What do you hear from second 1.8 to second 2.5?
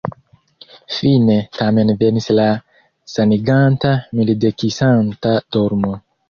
venis la